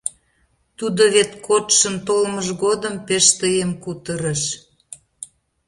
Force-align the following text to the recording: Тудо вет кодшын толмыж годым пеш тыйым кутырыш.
Тудо 0.77 1.01
вет 1.13 1.31
кодшын 1.47 1.95
толмыж 2.07 2.47
годым 2.63 2.95
пеш 3.07 3.25
тыйым 3.39 3.71
кутырыш. 3.83 4.43